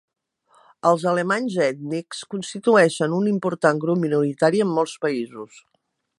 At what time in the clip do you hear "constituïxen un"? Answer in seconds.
2.35-3.29